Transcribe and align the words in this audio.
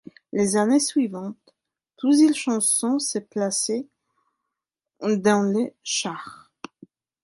Les 0.33 0.57
années 0.57 0.79
suivantes, 0.79 1.53
plusieurs 1.95 2.33
chansons 2.33 2.97
se 2.97 3.19
placent 3.19 3.83
dans 4.99 5.43
les 5.43 5.75
charts. 5.83 6.51